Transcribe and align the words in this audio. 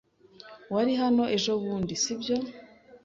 Wari 0.73 0.93
hano 1.01 1.23
ejobundi, 1.35 1.93
si 2.03 2.13
byo? 2.19 2.37